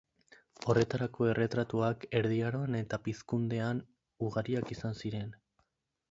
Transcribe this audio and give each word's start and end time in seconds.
Horrelako 0.71 1.25
erretratuak 1.33 2.07
Erdi 2.21 2.39
Aroan 2.47 2.77
eta 2.79 2.99
Pizkundean 3.07 3.83
ugariak 4.29 4.73
izan 4.77 4.97
ziren. 5.03 5.29